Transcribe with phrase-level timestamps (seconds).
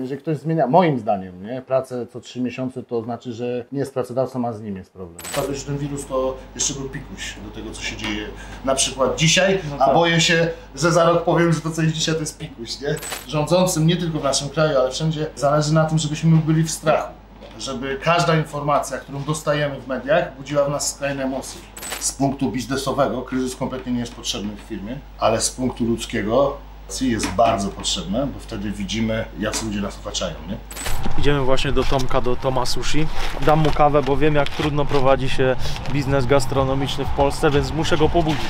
[0.00, 3.94] Jeżeli ktoś zmienia, moim zdaniem, nie, pracę co trzy miesiące, to znaczy, że nie jest
[3.94, 5.18] pracodawcą, a z nim jest problem.
[5.36, 8.26] Padł że ten wirus to jeszcze był pikuś do tego, co się dzieje
[8.64, 9.94] na przykład dzisiaj, No a tak.
[9.94, 12.96] boję się, że za rok powiem, że to, co jest dzisiaj, to jest pikuś, nie?
[13.28, 17.12] Rządzącym nie tylko w naszym kraju, ale wszędzie zależy na tym, żebyśmy byli w strachu.
[17.58, 21.60] Żeby każda informacja, którą dostajemy w mediach, budziła w nas skrajne emocje.
[22.00, 26.56] Z punktu biznesowego kryzys kompletnie nie jest potrzebny w firmie, ale z punktu ludzkiego
[27.00, 30.56] jest bardzo potrzebne, bo wtedy widzimy, jak ludzie nas otaczają, nie?
[31.18, 33.06] Idziemy właśnie do Tomka, do Toma Sushi.
[33.40, 35.56] Dam mu kawę, bo wiem jak trudno prowadzi się
[35.92, 38.48] biznes gastronomiczny w Polsce, więc muszę go pobudzić.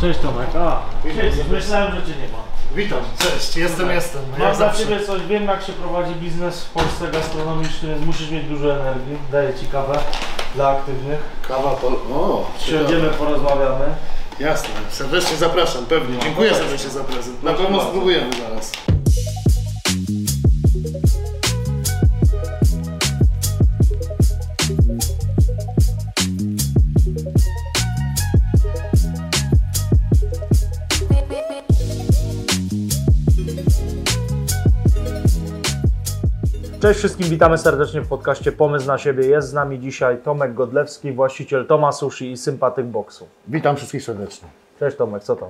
[0.00, 0.48] Cześć Tomek.
[0.56, 1.36] A, cześć.
[1.50, 2.51] Myślałem, że Cię nie ma.
[2.74, 4.22] Witam, cześć, jestem, jestem.
[4.38, 8.44] Mam dla Ciebie coś, wiem jak się prowadzi biznes w Polsce gastronomiczny, więc musisz mieć
[8.44, 9.18] dużo energii.
[9.32, 9.98] Daję Ci kawę
[10.54, 11.18] dla aktywnych.
[11.48, 11.86] Kawa po...
[11.88, 13.84] O, Siądziemy, porozmawiamy.
[14.40, 16.18] Jasne, serdecznie zapraszam, pewnie.
[16.18, 17.42] Dziękuję serdecznie za prezent.
[17.42, 18.72] Na pewno spróbujemy zaraz.
[36.82, 39.26] Cześć wszystkim, witamy serdecznie w podcaście Pomysł na siebie.
[39.26, 43.26] Jest z nami dzisiaj Tomek Godlewski, właściciel Toma Sushi i sympatyk boksu.
[43.48, 44.48] Witam wszystkich serdecznie.
[44.78, 45.48] Cześć Tomek, co tam?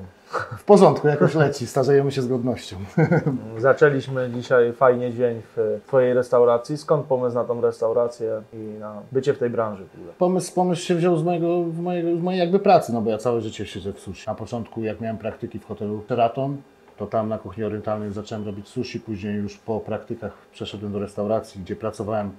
[0.58, 2.76] W porządku, jakoś leci, starzejemy się z godnością.
[3.58, 6.78] Zaczęliśmy dzisiaj fajnie dzień w Twojej restauracji.
[6.78, 9.84] Skąd pomysł na tą restaurację i na bycie w tej branży?
[9.84, 10.12] w ogóle?
[10.18, 13.18] Pomysł, pomysł się wziął z, mojego, z, mojego, z mojej jakby pracy, no bo ja
[13.18, 14.24] całe życie siedzę w sushi.
[14.26, 16.56] Na początku jak miałem praktyki w hotelu Sheraton,
[17.02, 21.60] to tam na kuchni orientalnej zacząłem robić sushi, później już po praktykach przeszedłem do restauracji,
[21.60, 22.30] gdzie pracowałem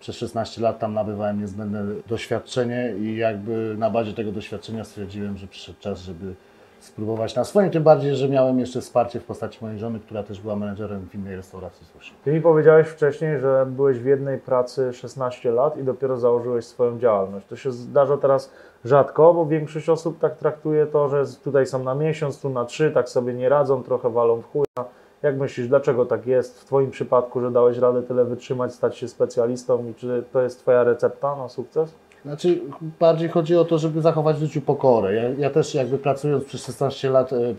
[0.00, 5.46] przez 16 lat, tam nabywałem niezbędne doświadczenie i jakby na bazie tego doświadczenia stwierdziłem, że
[5.46, 6.34] przyszedł czas, żeby
[6.80, 10.40] spróbować na swoim, tym bardziej, że miałem jeszcze wsparcie w postaci mojej żony, która też
[10.40, 12.14] była menedżerem w innej restauracji sushi.
[12.24, 16.98] Ty mi powiedziałeś wcześniej, że byłeś w jednej pracy 16 lat i dopiero założyłeś swoją
[16.98, 17.46] działalność.
[17.46, 18.50] To się zdarza teraz
[18.84, 22.90] rzadko, bo większość osób tak traktuje to, że tutaj są na miesiąc, tu na trzy,
[22.90, 24.88] tak sobie nie radzą, trochę walą w chuja.
[25.22, 29.08] Jak myślisz, dlaczego tak jest w Twoim przypadku, że dałeś radę tyle wytrzymać, stać się
[29.08, 31.94] specjalistą i czy to jest Twoja recepta na sukces?
[32.24, 32.60] Znaczy,
[33.00, 35.14] bardziej chodzi o to, żeby zachować w życiu pokorę.
[35.14, 37.54] Ja, ja też jakby pracując przez 16 lat, e,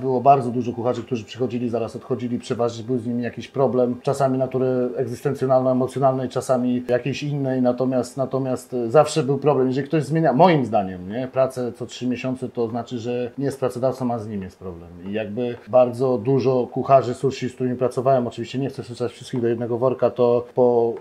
[0.00, 4.38] było bardzo dużo kucharzy, którzy przychodzili, zaraz odchodzili, przeważnie był z nimi jakiś problem, czasami
[4.38, 9.66] natury egzystencjonalno-emocjonalnej, czasami jakiejś innej, natomiast, natomiast e, zawsze był problem.
[9.68, 13.60] Jeżeli ktoś zmienia, moim zdaniem, nie, pracę co 3 miesiące, to znaczy, że nie jest
[13.60, 14.88] pracodawcą, a z nim jest problem.
[15.08, 19.48] I jakby bardzo dużo kucharzy sushi, z którymi pracowałem, oczywiście nie chcę wrzucać wszystkich do
[19.48, 20.94] jednego worka, to po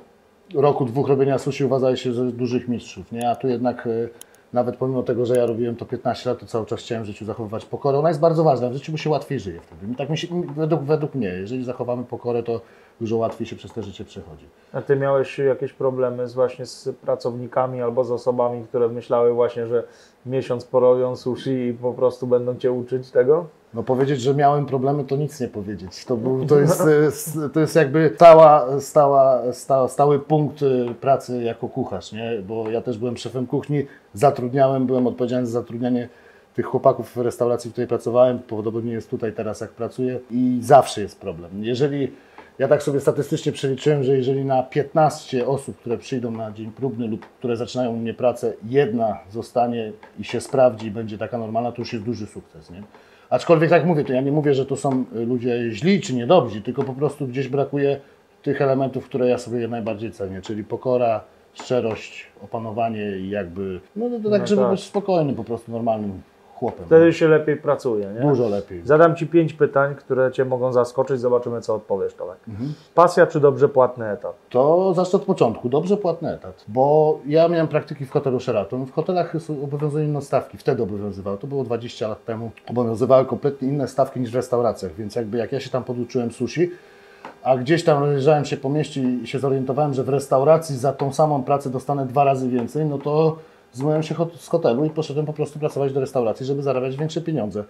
[0.56, 3.30] roku, dwóch robienia sushi uważali się za dużych mistrzów, nie?
[3.30, 3.90] A tu jednak e,
[4.54, 7.26] nawet pomimo tego, że ja robiłem to 15 lat, to cały czas chciałem w życiu
[7.26, 7.98] zachowywać pokorę.
[7.98, 9.96] Ona jest bardzo ważna, w życiu mu się łatwiej żyje wtedy.
[9.96, 12.62] Tak mi się, według, według mnie, jeżeli zachowamy pokorę, to
[13.00, 14.46] dużo łatwiej się przez te życie przechodzi.
[14.74, 19.68] A Ty miałeś jakieś problemy z, właśnie z pracownikami albo z osobami, które myślały właśnie,
[19.68, 19.84] że
[20.26, 23.46] miesiąc porobią sushi i po prostu będą Cię uczyć tego?
[23.74, 26.06] No powiedzieć, że miałem problemy, to nic nie powiedzieć.
[26.06, 26.82] To, był, to, jest,
[27.46, 32.32] e, to jest jakby stała, stała, sta, stały punkt e, pracy jako kucharz, nie?
[32.48, 36.10] bo ja też byłem szefem kuchni, zatrudniałem, byłem odpowiedzialny za zatrudnianie
[36.54, 41.02] tych chłopaków w restauracji, w której pracowałem, podobnie jest tutaj teraz, jak pracuję i zawsze
[41.02, 41.52] jest problem.
[41.64, 42.12] Jeżeli,
[42.60, 47.08] ja tak sobie statystycznie przeliczyłem, że jeżeli na 15 osób, które przyjdą na dzień próbny
[47.08, 51.72] lub które zaczynają u mnie pracę, jedna zostanie i się sprawdzi i będzie taka normalna,
[51.72, 52.70] to już jest duży sukces.
[52.72, 52.84] Nie?
[53.30, 56.62] Aczkolwiek tak mówię, to ja nie mówię, że to są y, ludzie źli czy niedobrzy,
[56.62, 58.00] tylko po prostu gdzieś brakuje
[58.44, 61.22] tych elementów, które ja sobie najbardziej cenię, czyli pokora,
[61.54, 64.72] szczerość, opanowanie i jakby, no to, to tak, No żeby tak.
[64.72, 66.22] być spokojnym, po prostu normalnym
[66.62, 66.86] chłopem.
[66.86, 68.22] Wtedy się lepiej pracuje, nie?
[68.22, 68.82] Dużo lepiej.
[68.86, 72.38] Zadam Ci pięć pytań, które Cię mogą zaskoczyć, zobaczymy co odpowiesz, Tomek.
[72.48, 72.74] Mhm.
[72.96, 74.36] Pasja czy dobrze płatny etat?
[74.50, 75.70] To zacznę od początku.
[75.70, 78.86] Dobrze płatny etat, bo ja miałem praktyki w hotelu Sheraton.
[78.86, 79.34] W hotelach
[79.64, 80.58] obowiązują inne stawki.
[80.58, 81.38] Wtedy obowiązywały.
[81.38, 82.52] To było 20 lat temu.
[82.68, 86.72] Obowiązywały kompletnie inne stawki niż w restauracjach, więc jakby jak ja się tam poduczyłem sushi,
[87.44, 91.14] a gdzieś tam rozejrzałem się po mieście i się zorientowałem, że w restauracji za tą
[91.14, 93.38] samą pracę dostanę dwa razy więcej, no to
[93.74, 97.64] zmyłem się z hotelu i poszedłem po prostu pracować do restauracji, żeby zarabiać większe pieniądze.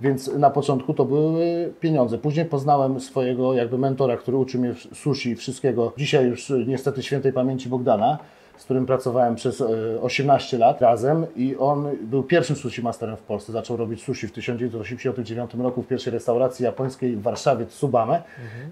[0.00, 2.18] Więc na początku to były pieniądze.
[2.18, 5.92] Później poznałem swojego jakby mentora, który uczył mnie sushi i wszystkiego.
[5.96, 8.18] Dzisiaj już y, niestety świętej pamięci Bogdana,
[8.56, 9.66] z którym pracowałem przez e,
[10.00, 13.52] 18 lat razem i on był pierwszym sushi masterem w Polsce.
[13.52, 18.22] Zaczął robić sushi w 1989 roku w pierwszej restauracji japońskiej w Warszawie, Tsubame.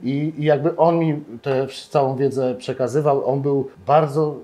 [0.03, 3.27] I, I jakby on mi tę całą wiedzę przekazywał.
[3.27, 4.37] On był bardzo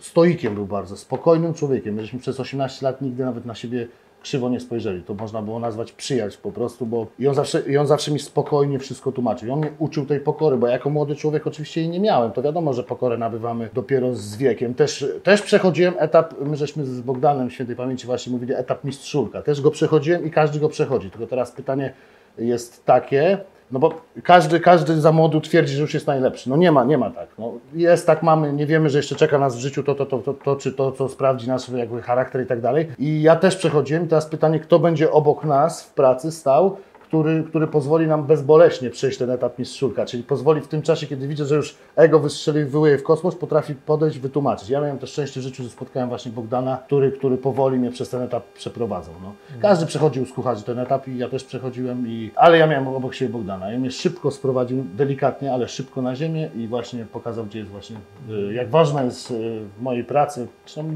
[0.00, 1.94] stoikiem, był bardzo spokojnym człowiekiem.
[1.94, 3.88] Myśmy przez 18 lat nigdy nawet na siebie
[4.22, 5.02] krzywo nie spojrzeli.
[5.02, 8.18] To można było nazwać przyjaźń po prostu, bo i on zawsze, i on zawsze mi
[8.18, 9.48] spokojnie wszystko tłumaczył.
[9.48, 12.32] I on mnie uczył tej pokory, bo jako młody człowiek oczywiście jej nie miałem.
[12.32, 14.74] To wiadomo, że pokorę nabywamy dopiero z wiekiem.
[14.74, 19.42] Też, też przechodziłem etap, my żeśmy z Bogdanem świętej pamięci właśnie mówili, etap mistrzulka.
[19.42, 21.10] Też go przechodziłem i każdy go przechodzi.
[21.10, 21.92] Tylko teraz pytanie
[22.38, 23.38] jest takie,
[23.72, 26.50] no bo każdy, każdy za młodu twierdzi, że już jest najlepszy.
[26.50, 27.28] No nie ma, nie ma tak.
[27.38, 30.18] No jest tak, mamy, nie wiemy, że jeszcze czeka nas w życiu to, to, to,
[30.18, 32.88] to, to czy to, co sprawdzi nasz jakby charakter i tak dalej.
[32.98, 34.08] I ja też przechodziłem.
[34.08, 36.76] Teraz pytanie, kto będzie obok nas w pracy stał,
[37.10, 41.28] który, który pozwoli nam bezboleśnie przejść ten etap mistrzulka, czyli pozwoli w tym czasie, kiedy
[41.28, 44.68] widzę, że już ego wystrzeliwuje w kosmos, potrafi podejść, wytłumaczyć.
[44.68, 48.08] Ja miałem też szczęście w życiu, że spotkałem właśnie Bogdana, który, który powoli mnie przez
[48.08, 49.14] ten etap przeprowadzał.
[49.22, 49.32] No.
[49.62, 52.30] Każdy przechodził z kucharzy ten etap i ja też przechodziłem, i...
[52.36, 53.72] ale ja miałem obok siebie Bogdana.
[53.72, 57.70] I on mnie szybko sprowadził, delikatnie, ale szybko na ziemię i właśnie pokazał, gdzie jest
[57.70, 57.96] właśnie,
[58.30, 59.34] y, jak ważna jest y,
[59.78, 60.46] w mojej pracy,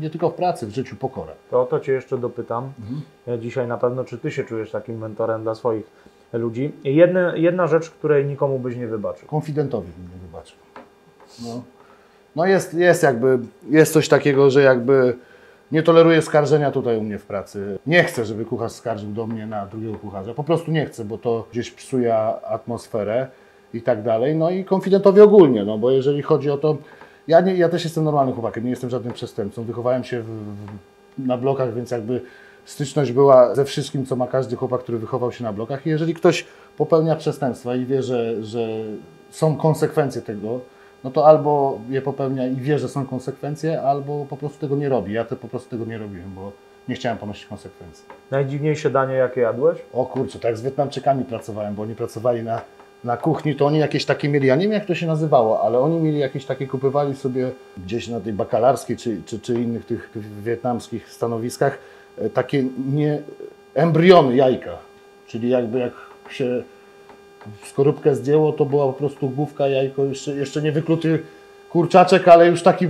[0.01, 1.33] nie tylko w pracy, w życiu pokora.
[1.51, 2.73] To o to Cię jeszcze dopytam.
[2.81, 2.97] Ja
[3.39, 5.85] dzisiaj na pewno, czy Ty się czujesz takim mentorem dla swoich
[6.33, 6.73] ludzi.
[6.85, 9.29] I Jedna, jedna rzecz, której nikomu byś nie wybaczył.
[9.29, 10.57] konfidentowi bym nie wybaczył.
[11.43, 11.63] No,
[12.37, 13.39] no jest, jest jakby,
[13.71, 15.17] jest coś takiego, że jakby
[15.73, 17.79] nie toleruję skarżenia tutaj u mnie w pracy.
[17.87, 20.35] Nie chcę, żeby kucharz skarżył do mnie na drugiego kucharza.
[20.35, 22.17] Po prostu nie chcę, bo to gdzieś psuje
[22.49, 23.27] atmosferę
[23.75, 24.37] i tak dalej.
[24.37, 26.77] No i konfidentowi ogólnie, no bo jeżeli chodzi o to,
[27.29, 29.65] ja, nie, ja też jestem normalnym chłopakiem, nie jestem żadnym przestępcą.
[29.65, 32.21] Wychowałem się w, w, na blokach, więc jakby
[32.65, 35.87] styczność była ze wszystkim, co ma każdy chłopak, który wychował się na blokach.
[35.87, 36.47] I jeżeli ktoś
[36.77, 38.69] popełnia przestępstwa i wie, że, że
[39.31, 40.61] są konsekwencje tego,
[41.05, 44.89] no to albo je popełnia i wie, że są konsekwencje, albo po prostu tego nie
[44.89, 45.13] robi.
[45.13, 46.53] Ja to po prostu tego nie robiłem, bo
[46.89, 48.05] nie chciałem ponosić konsekwencji.
[48.31, 49.79] Najdziwniejsze danie, jakie jadłeś?
[49.93, 52.61] O kurczę, tak z Wietnamczykami pracowałem, bo oni pracowali na,
[53.05, 55.79] na kuchni, to oni jakieś takie mieli, ja nie wiem jak to się nazywało, ale
[55.79, 57.51] oni mieli jakieś takie, kupywali sobie
[57.85, 60.11] gdzieś na tej bakalarskiej czy, czy, czy innych tych,
[60.43, 61.79] wietnamskich stanowiskach
[62.35, 63.23] takie nie,
[63.75, 64.77] embriony jajka,
[65.27, 65.93] czyli jakby jak
[66.31, 66.63] się
[67.65, 71.23] skorupkę zdjęło, to była po prostu główka, jajko, jeszcze, jeszcze nie wykluty
[71.71, 72.89] kurczaczek, ale już taki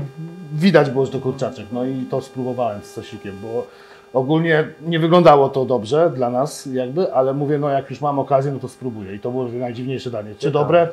[0.53, 1.67] widać było, że to kurczaczek.
[1.73, 3.67] No i to spróbowałem z sosikiem, bo
[4.13, 8.53] ogólnie nie wyglądało to dobrze dla nas jakby, ale mówię, no jak już mam okazję,
[8.53, 9.15] no to spróbuję.
[9.15, 10.35] I to było najdziwniejsze danie.
[10.39, 10.89] Czy dobre?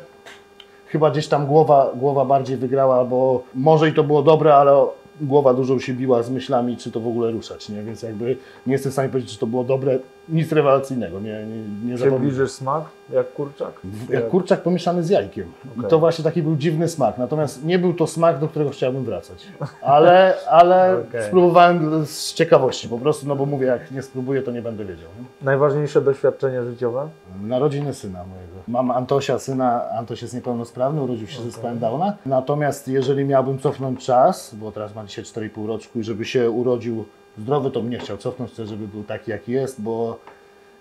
[0.88, 4.86] Chyba gdzieś tam głowa, głowa bardziej wygrała, bo może i to było dobre, ale
[5.21, 7.83] głowa dużo się biła z myślami, czy to w ogóle ruszać, nie?
[7.83, 8.38] Więc jakby
[8.68, 11.95] nie jestem w stanie powiedzieć, czy to było dobre, nic rewelacyjnego, nie, nie, nie.
[11.95, 12.83] Przybliżysz smak,
[13.13, 13.73] jak kurczak?
[14.09, 15.51] Jak kurczak pomieszany z jajkiem.
[15.75, 15.89] I Okej.
[15.89, 17.18] to właśnie taki był dziwny smak.
[17.18, 19.47] Natomiast nie był to smak, do którego chciałbym wracać.
[19.81, 21.23] Ale, ale Okej.
[21.27, 25.09] spróbowałem z ciekawości po prostu, no bo mówię, jak nie spróbuję, to nie będę wiedział.
[25.19, 25.45] Nie?
[25.45, 27.09] Najważniejsze doświadczenie życiowe?
[27.44, 28.51] Narodziny syna mojego.
[28.68, 29.89] Mam Antosia, syna.
[29.89, 32.18] Antoś jest niepełnosprawny, urodził się ze zespołem Downa.
[32.25, 37.06] Natomiast jeżeli miałbym cofnąć czas, bo teraz ma dzisiaj 4,5 roczku i żeby się urodził
[37.38, 40.19] zdrowy, to bym nie chciał cofnąć, chcę, żeby był taki, jaki jest, bo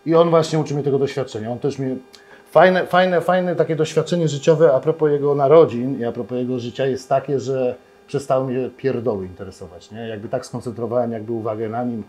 [0.07, 1.53] i on właśnie uczy mnie tego doświadczenia.
[1.53, 1.97] On też mnie...
[2.51, 6.87] Fajne, fajne, fajne takie doświadczenie życiowe a propos jego narodzin i a propos jego życia
[6.87, 7.75] jest takie, że
[8.07, 9.91] przestały mnie pierdoły interesować.
[9.91, 10.09] Nie?
[10.09, 12.03] Jakby tak skoncentrowałem jakby uwagę na nim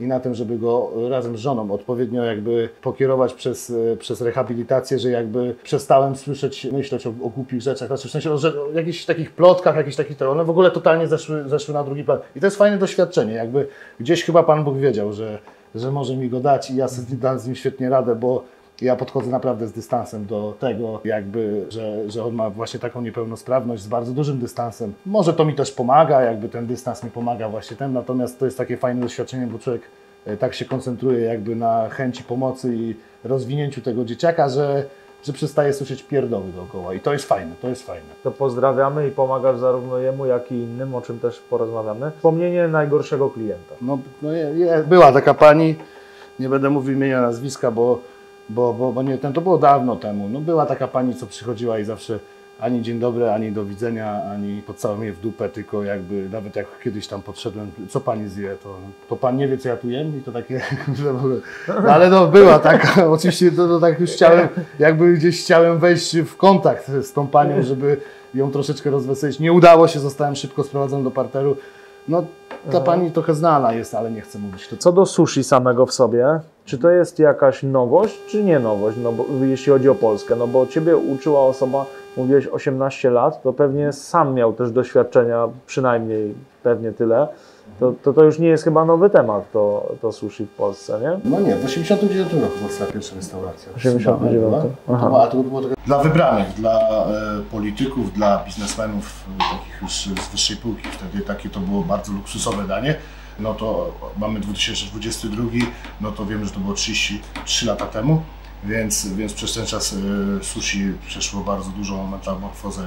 [0.00, 4.98] i na tym, żeby go razem z żoną odpowiednio jakby pokierować przez, e, przez rehabilitację,
[4.98, 9.04] że jakby przestałem słyszeć, myśleć o, o głupich rzeczach, znaczy w sensie o, o jakichś
[9.04, 12.18] takich plotkach, jakichś takich, one w ogóle totalnie zeszły, zeszły na drugi plan.
[12.36, 13.66] I to jest fajne doświadczenie, jakby
[14.00, 15.38] gdzieś chyba Pan Bóg wiedział, że,
[15.74, 18.44] że może mi go dać i ja sobie dam z nim świetnie radę, bo
[18.82, 23.82] ja podchodzę naprawdę z dystansem do tego, jakby, że, że on ma właśnie taką niepełnosprawność
[23.82, 24.94] z bardzo dużym dystansem.
[25.06, 28.58] Może to mi też pomaga, jakby ten dystans mi pomaga właśnie ten, natomiast to jest
[28.58, 29.82] takie fajne doświadczenie, bo człowiek
[30.26, 34.84] e, tak się koncentruje jakby na chęci pomocy i rozwinięciu tego dzieciaka, że,
[35.24, 38.08] że przestaje słyszeć pierdoły dookoła i to jest fajne, to jest fajne.
[38.22, 42.10] To pozdrawiamy i pomagasz zarówno jemu, jak i innym, o czym też porozmawiamy.
[42.10, 43.74] Wspomnienie najgorszego klienta.
[43.82, 45.74] No, no je, je, była taka pani,
[46.38, 48.00] nie będę mówił imienia, nazwiska, bo,
[48.48, 50.28] bo, bo, bo nie ten, to było dawno temu.
[50.28, 52.18] No, była taka pani, co przychodziła i zawsze
[52.60, 56.66] ani dzień dobry, ani do widzenia, ani pocałam mnie w dupę, tylko jakby nawet jak
[56.84, 58.76] kiedyś tam podszedłem, co pani zje, to,
[59.08, 60.60] to pan nie wie, co ja tu jem i to takie,
[61.02, 65.78] że no, ale no była taka, oczywiście to, to tak już chciałem, jakby gdzieś chciałem
[65.78, 67.96] wejść w kontakt z tą panią, żeby
[68.34, 69.40] ją troszeczkę rozweselić.
[69.40, 71.56] Nie udało się, zostałem szybko sprowadzony do parteru.
[72.08, 72.24] No,
[72.70, 74.68] ta pani trochę znana jest, ale nie chcę mówić.
[74.68, 78.96] To Co do sushi samego w sobie, czy to jest jakaś nowość, czy nie nowość,
[79.02, 80.36] no bo, jeśli chodzi o Polskę?
[80.36, 81.86] No bo Ciebie uczyła osoba,
[82.16, 87.28] mówiłeś 18 lat, to pewnie sam miał też doświadczenia, przynajmniej pewnie tyle.
[87.80, 91.30] To, to, to już nie jest chyba nowy temat, to, to sushi w Polsce, nie?
[91.30, 93.72] No nie, w 89 roku powstała pierwsza restauracja.
[93.76, 94.32] 89.
[94.44, 94.62] Chyba.
[94.96, 95.00] Aha.
[95.02, 97.06] To, była- a to było dla wybranych, dla e,
[97.50, 99.92] polityków, dla biznesmenów e, takich już
[100.24, 100.88] z wyższej półki.
[100.88, 102.94] Wtedy takie to było bardzo luksusowe danie.
[103.38, 105.42] no to mamy 2022,
[106.00, 108.22] no to wiemy, że to było 33 lata temu.
[108.64, 109.96] Więc, więc przez ten czas y,
[110.44, 112.82] sushi przeszło bardzo dużą metamorfozę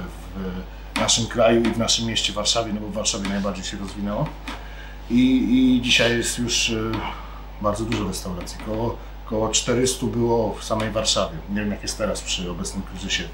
[0.96, 4.26] w naszym kraju i w naszym mieście Warszawie, no bo w Warszawie najbardziej się rozwinęło.
[5.10, 6.92] I, i dzisiaj jest już y,
[7.62, 8.58] bardzo dużo restauracji.
[8.66, 11.38] Koło, koło 400 było w samej Warszawie.
[11.50, 13.24] Nie wiem jak jest teraz przy obecnym kryzysie,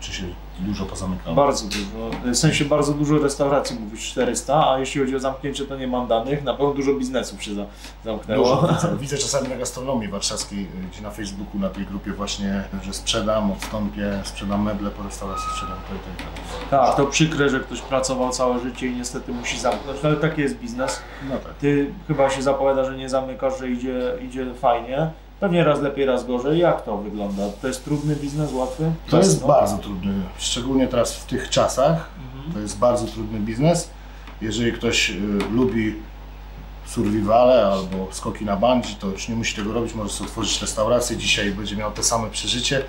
[0.00, 0.24] czy się
[0.58, 1.36] dużo pozamykało.
[1.36, 2.32] Bardzo dużo.
[2.32, 6.06] W sensie bardzo dużo restauracji, mówisz 400, a jeśli chodzi o zamknięcie, to nie mam
[6.08, 6.44] danych.
[6.44, 7.66] Na pewno dużo biznesów się za,
[8.04, 8.56] zamknęło.
[8.56, 8.96] Dużo.
[9.00, 13.52] Widzę, czasami na gastronomii warszawskiej, y, gdzie na Facebooku, na tej grupie właśnie, że sprzedam,
[13.52, 16.24] odstąpię, sprzedam meble po restauracji, sprzedam to i to i
[16.70, 16.70] to.
[16.70, 20.40] Tak, to przykre, że ktoś pracował całe życie i niestety musi zamknąć, no ale taki
[20.40, 21.00] jest biznes.
[21.30, 21.54] No tak.
[21.54, 25.10] Ty chyba się zapowiada, że nie zamykasz, że idzie, idzie fajnie.
[25.40, 26.58] Pewnie raz lepiej, raz gorzej.
[26.58, 27.42] Jak to wygląda?
[27.62, 28.92] To jest trudny biznes, łatwy?
[29.10, 29.46] To jest No.
[29.48, 32.08] bardzo trudny, szczególnie teraz w tych czasach.
[32.34, 32.52] Mhm.
[32.52, 33.90] To jest bardzo trudny biznes.
[34.42, 35.14] Jeżeli ktoś y,
[35.52, 35.94] lubi
[36.86, 41.16] survivale albo skoki na bungee, to już nie musi tego robić, może sobie otworzyć restaurację
[41.16, 42.82] dzisiaj i będzie miał te same przeżycie.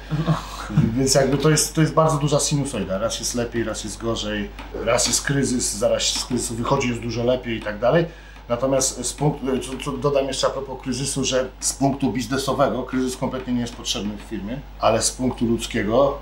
[0.97, 2.97] Więc jakby to jest, to jest bardzo duża sinusoida.
[2.97, 4.49] Raz jest lepiej, raz jest gorzej,
[4.85, 8.05] raz jest kryzys, zaraz z kryzysu wychodzi, jest dużo lepiej i tak dalej.
[8.49, 9.47] Natomiast z punktu,
[9.85, 14.17] co dodam jeszcze a propos kryzysu, że z punktu biznesowego kryzys kompletnie nie jest potrzebny
[14.17, 16.17] w firmie, ale z punktu ludzkiego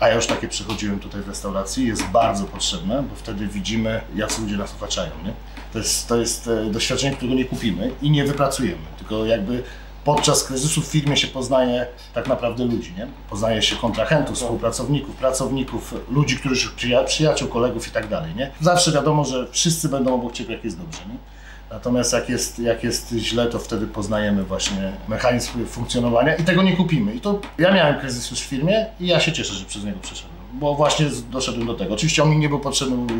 [0.00, 4.42] a ja już takie przechodziłem tutaj w restauracji, jest bardzo potrzebne, bo wtedy widzimy, jacy
[4.42, 5.10] ludzie nas otaczają.
[5.24, 5.32] Nie?
[5.72, 9.62] To jest, to jest e, doświadczenie, którego nie kupimy i nie wypracujemy, tylko jakby
[10.04, 13.06] podczas kryzysu w firmie się poznaje tak naprawdę ludzi, nie?
[13.30, 18.50] Poznaje się kontrahentów, współpracowników, pracowników, ludzi, których przyja przyjaciół, kolegów i tak dalej, nie?
[18.60, 21.35] Zawsze wiadomo, że wszyscy będą obok Ciebie, jak jest dobrze, nie?
[21.70, 26.76] Natomiast jak jest, jak jest źle, to wtedy poznajemy właśnie mechanizm funkcjonowania i tego nie
[26.76, 27.14] kupimy.
[27.14, 29.98] I to ja miałem kryzys już w firmie i ja się cieszę, że przez niego
[30.02, 31.94] przeszedłem, bo właśnie doszedłem do tego.
[31.94, 33.16] Oczywiście on mi nie był potrzebny, był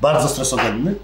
[0.00, 0.94] bardzo stresogenny,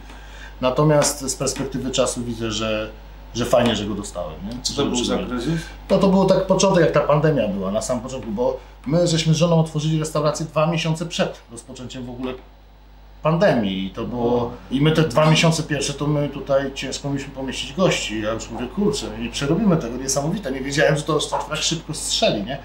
[0.61, 2.91] natomiast z perspektywy czasu widzę, że,
[3.35, 4.37] że fajnie, że go dostałem.
[4.45, 4.63] Nie?
[4.63, 5.61] Co to był za kryzys?
[5.91, 9.35] No to było tak początek, jak ta pandemia była, na samym początku, bo my żeśmy
[9.35, 12.35] z żoną otworzyli restaurację dwa miesiące przed rozpoczęciem w ogóle
[13.25, 17.35] pandemii i to było, i my te dwa miesiące pierwsze, to my tutaj ciężko mieliśmy
[17.35, 21.49] pomieścić gości, ja już mówię, kurczę, nie przerobimy tego, niesamowite, nie wiedziałem, że to tak
[21.49, 22.59] tak szybko strzeli, nie?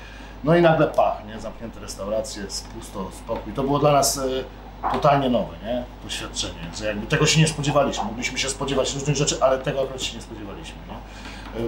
[0.44, 1.40] No i nagle pach, nie?
[1.40, 2.44] Zamknięte restauracje,
[2.76, 5.84] pusto, spokój, to było dla nas e, totalnie nowe, nie?
[6.04, 10.04] Doświadczenie, że jakby tego się nie spodziewaliśmy, mogliśmy się spodziewać różnych rzeczy, ale tego akurat
[10.04, 10.96] się nie spodziewaliśmy, nie?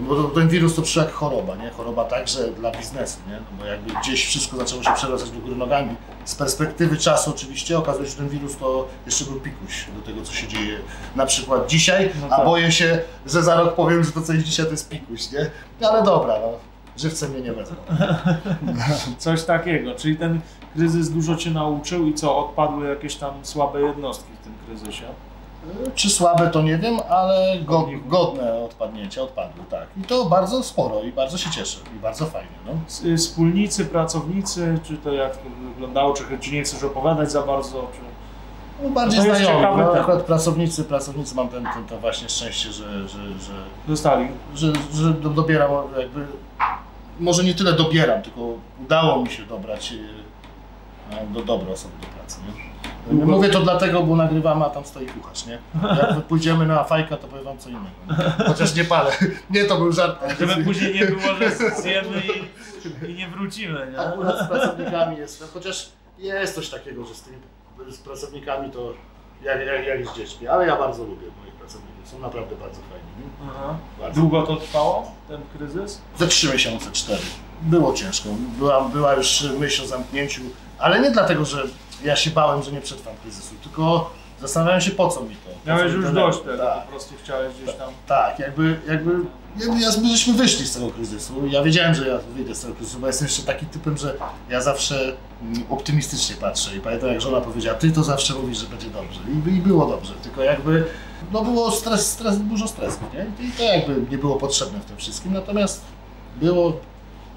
[0.01, 1.69] Bo to- ten wirus to przyszedł jak choroba, nie?
[1.69, 3.33] Choroba także dla biznesu, nie?
[3.35, 5.95] No bo jakby gdzieś wszystko zaczęło się przewracać do góry nogami.
[6.25, 10.21] Z perspektywy czasu oczywiście okazuje się, że ten wirus to jeszcze był pikuś do tego,
[10.25, 10.77] co się dzieje
[11.15, 12.45] na przykład dzisiaj, No a tak.
[12.45, 15.49] boję się, że za rok powiem, że to co jest dzisiaj to jest pikuś, nie?
[15.81, 16.47] No ale dobra, no.
[16.97, 17.75] Żywce mnie nie wezmą.
[19.17, 20.41] Coś takiego, czyli ten
[20.75, 25.05] kryzys dużo Cię nauczył i co, odpadły jakieś tam słabe jednostki w tym kryzysie?
[25.95, 29.87] Czy słabe to nie wiem, ale go, godne odpadnięcia odpadły, tak.
[29.97, 32.71] I to bardzo sporo i bardzo się cieszę i bardzo fajnie, no.
[33.09, 37.71] Y, Wspólnicy, pracownicy, czy to jak to wyglądało, czy, czy nie chcesz opowiadać za bardzo,
[37.93, 37.99] czy...
[38.83, 39.61] No, bardziej To jest znajomi.
[39.63, 43.53] ciekawy No, akurat pracownicy, pracownicy mam ten, ten, to właśnie szczęście, że, że, że,
[43.87, 44.27] Dostali.
[44.55, 46.27] że, że do- dobieram jakby,
[47.19, 48.41] może nie tyle dobieram, tylko
[48.85, 49.93] udało mi się dobrać
[51.11, 52.39] e, do dobre osoby do pracy.
[52.47, 52.71] Nie?
[53.07, 55.57] Długo- Mówię to dlatego, bo nagrywamy, a tam stoi kucharz, nie?
[55.97, 57.87] Jak wy pójdziemy na fajka, to powiem wam co innego.
[58.39, 58.45] Nie?
[58.45, 59.11] Chociaż nie palę.
[59.49, 60.23] Nie, to był żart.
[60.39, 62.21] Żeby później nie było, że zjemy
[63.05, 63.99] i, i nie wrócimy, nie?
[63.99, 67.37] Akurat z pracownikami jest, chociaż jest coś takiego, że z tymi
[67.89, 68.93] z pracownikami to
[69.43, 73.51] jak, jak, jak z dziećmi, ale ja bardzo lubię moich pracowników, są naprawdę bardzo fajni.
[73.99, 74.21] Bardzo.
[74.21, 76.01] Długo to trwało, ten kryzys?
[76.19, 77.21] Ze trzy miesiące, cztery.
[77.61, 80.41] Było ciężko, była, była już myśl o zamknięciu,
[80.79, 81.63] ale nie dlatego, że
[82.03, 85.49] ja się bałem, że nie przetrwam kryzysu, tylko zastanawiałem się po co mi to.
[85.63, 86.83] Po Miałeś mi już dość tego, Tak.
[86.83, 87.89] po prostu chciałeś gdzieś tam...
[88.07, 89.11] Tak, jakby, jakby,
[89.59, 91.47] jakby ja, my żeśmy wyszli z tego kryzysu.
[91.47, 94.15] Ja wiedziałem, że ja wyjdę z tego kryzysu, bo jestem jeszcze takim typem, że
[94.49, 96.75] ja zawsze mm, optymistycznie patrzę.
[96.75, 99.19] I pamiętam, jak żona powiedziała, ty to zawsze mówisz, że będzie dobrze.
[99.27, 100.85] I, i było dobrze, tylko jakby,
[101.31, 103.47] no było stres, stres dużo stresu, nie?
[103.47, 105.33] I to jakby nie było potrzebne w tym wszystkim.
[105.33, 105.81] Natomiast
[106.41, 106.73] było,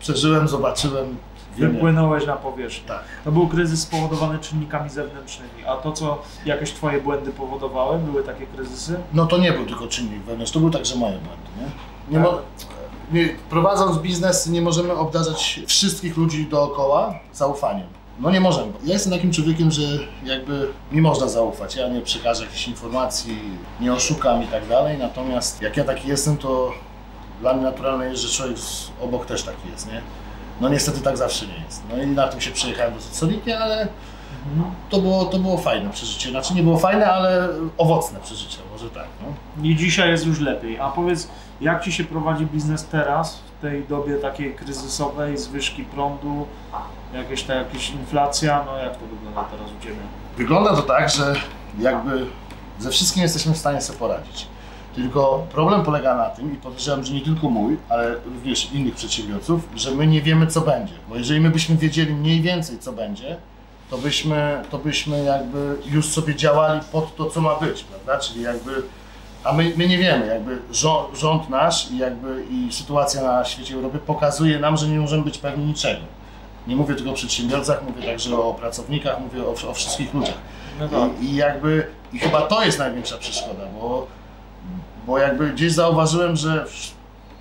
[0.00, 1.16] przeżyłem, zobaczyłem.
[1.56, 2.88] Wypłynąłeś na powierzchnię.
[2.88, 3.02] Tak.
[3.24, 8.46] To był kryzys spowodowany czynnikami zewnętrznymi, a to, co jakieś Twoje błędy powodowały, były takie
[8.46, 8.96] kryzysy?
[9.12, 12.18] No to nie był tylko czynnik wewnętrzny, to był także moje błędy, nie?
[12.18, 12.32] nie, Tak.
[12.32, 12.38] mo-
[13.12, 17.86] nie prowadząc biznes nie możemy obdarzać wszystkich ludzi dookoła zaufaniem.
[18.20, 18.72] No nie możemy.
[18.84, 19.82] Ja jestem takim człowiekiem, że
[20.24, 21.76] jakby mi można zaufać.
[21.76, 23.38] Ja nie przekażę jakichś informacji,
[23.80, 24.98] nie oszukam i tak dalej.
[24.98, 26.72] Natomiast jak ja taki jestem, to
[27.40, 28.56] dla mnie naturalne jest, że człowiek
[29.02, 30.00] obok też taki jest, nie?
[30.60, 31.82] No niestety tak zawsze nie jest.
[31.90, 33.88] No i na tym się przejechałem dosyć solidnie, ale
[34.90, 36.30] to było, to było fajne przeżycie.
[36.30, 39.06] Znaczy nie było fajne, ale owocne przeżycie, może tak.
[39.22, 39.64] No.
[39.64, 40.78] I dzisiaj jest już lepiej.
[40.78, 41.28] A powiedz,
[41.60, 46.46] jak Ci się prowadzi biznes teraz, w tej dobie takiej kryzysowej, zwyżki prądu,
[47.14, 49.96] jakieś ta jakaś inflacja, no jak to wygląda teraz u Ciebie?
[50.36, 51.34] Wygląda to tak, że
[51.78, 52.26] jakby
[52.78, 54.46] ze wszystkim jesteśmy w stanie sobie poradzić.
[54.94, 59.68] Tylko problem polega na tym, i podejrzewam, że nie tylko mój, ale również innych przedsiębiorców,
[59.76, 60.94] że my nie wiemy, co będzie.
[61.08, 63.36] Bo jeżeli my byśmy wiedzieli mniej więcej, co będzie,
[63.90, 68.18] to byśmy, to byśmy jakby już sobie działali pod to, co ma być, prawda?
[68.18, 68.82] Czyli jakby,
[69.44, 73.74] a my, my nie wiemy, jakby rząd, rząd nasz i jakby i sytuacja na świecie
[73.74, 76.00] Europy pokazuje nam, że nie możemy być pewni niczego.
[76.66, 80.38] Nie mówię tylko o przedsiębiorcach, mówię także o pracownikach, mówię o, o wszystkich ludziach.
[80.80, 81.22] No tak.
[81.22, 84.06] I, I jakby, i chyba to jest największa przeszkoda, bo,
[85.06, 86.66] bo jakby gdzieś zauważyłem, że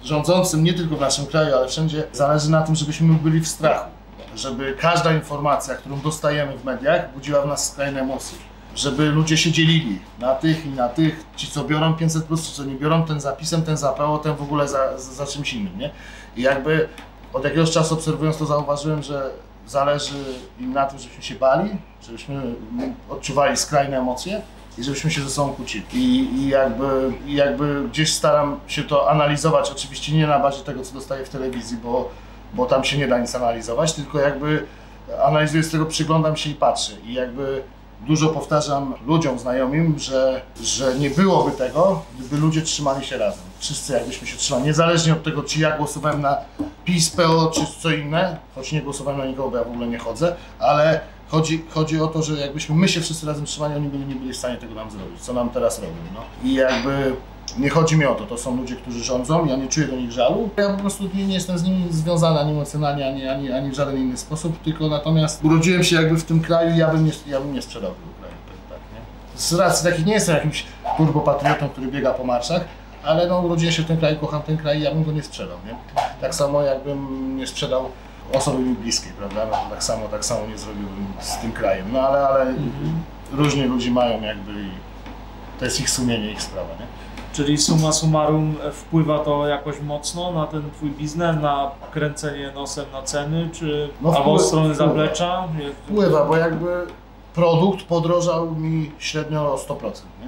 [0.03, 3.89] rządzącym nie tylko w naszym kraju, ale wszędzie zależy na tym, żebyśmy byli w strachu.
[4.36, 8.38] Żeby każda informacja, którą dostajemy w mediach, budziła w nas skrajne emocje.
[8.75, 12.63] Żeby ludzie się dzielili na tych i na tych, ci co biorą 500 plus, co
[12.63, 15.80] nie biorą, ten zapisem, ten za PO, ten w ogóle za, za, za czymś innym,
[15.80, 15.89] nie?
[16.38, 16.89] I jakby
[17.34, 19.30] od jakiegoś czasu obserwując to zauważyłem, że
[19.68, 20.24] zależy
[20.60, 21.70] im na tym, żebyśmy się bali,
[22.01, 22.56] żebyśmy
[23.10, 24.42] odczuwali skrajne emocje
[24.77, 25.86] i żebyśmy się ze sobą kłócili.
[25.94, 30.94] I, i, jakby, jakby gdzieś staram się to analizować, oczywiście nie na bazie tego, co
[30.94, 32.10] dostaję w telewizji, bo,
[32.53, 34.65] bo tam się nie da nic analizować, tylko jakby
[35.25, 36.94] analizuję z tego, przyglądam się i patrzę.
[37.06, 37.63] I jakby
[38.08, 43.44] dużo powtarzam ludziom, znajomym, że, że nie byłoby tego, gdyby ludzie trzymali się razem.
[43.60, 46.38] Wszyscy jakbyśmy się trzymali, niezależnie od tego, czy ja głosowałem na
[46.86, 49.98] PiS, PO, czy co inne, choć nie głosowałem na nikogo, bo ja w ogóle nie
[49.98, 51.01] chodzę, ale
[51.34, 54.34] chodzi, chodzi o to, że jakbyśmy my się wszyscy razem trzymali, oni byli, nie byli
[54.34, 55.94] w stanie tego nam zrobić, co nam teraz robią.
[56.13, 56.50] No.
[56.50, 57.16] I jakby
[57.58, 60.12] nie chodzi mi o to, to są ludzie, którzy rządzą, ja nie czuję do nich
[60.12, 60.50] żalu.
[60.58, 63.74] Ja po prostu nie, nie jestem z nimi związany ani emocjonalnie, ani, ani, ani w
[63.74, 67.12] żaden inny sposób, tylko natomiast urodziłem się jakby w tym kraju i ja bym nie,
[67.28, 68.34] ja bym nie sprzedał tego kraju.
[68.70, 69.40] Tak, nie?
[69.40, 70.66] Z racji takich nie jestem jakimś
[70.98, 72.66] turbopatriotą, który biega po marszach,
[73.04, 75.24] ale no urodziłem się w tym kraju, kocham ten kraj i ja bym go nie
[75.24, 75.75] sprzedał, nie?
[76.22, 77.90] Tak samo jakbym nie sprzedał
[78.34, 79.46] osoby mi bliskiej, prawda?
[79.51, 81.86] No, tak samo, tak samo nie zrobiłbym z tym krajem.
[81.93, 82.54] No ale, ale
[83.32, 84.69] różni ludzie mają jakby i
[85.60, 86.86] to jest ich sumienie, ich sprawa, nie?
[87.34, 92.86] Czyli summa summarum e, wpływa to jakoś mocno na ten Twój biznes, na kręcenie nosem
[92.91, 94.91] na ceny, czy No albo wpływa- od strony wpływa.
[94.93, 95.47] zaplecza?
[95.88, 96.88] Wpływa, bo jakby
[97.36, 99.76] produkt podrożał mi średnio o 100%,
[100.21, 100.28] nie?